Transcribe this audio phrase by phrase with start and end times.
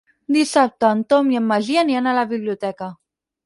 [0.37, 2.93] Dissabte en Tom i en Magí aniran a la biblioteca.